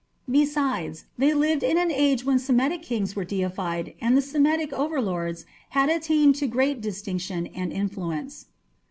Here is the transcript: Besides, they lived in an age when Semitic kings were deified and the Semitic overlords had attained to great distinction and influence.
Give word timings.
Besides, 0.31 1.05
they 1.19 1.31
lived 1.31 1.61
in 1.61 1.77
an 1.77 1.91
age 1.91 2.25
when 2.25 2.39
Semitic 2.39 2.81
kings 2.81 3.15
were 3.15 3.23
deified 3.23 3.93
and 4.01 4.17
the 4.17 4.21
Semitic 4.23 4.73
overlords 4.73 5.45
had 5.77 5.89
attained 5.89 6.33
to 6.37 6.47
great 6.47 6.81
distinction 6.81 7.45
and 7.45 7.71
influence. 7.71 8.47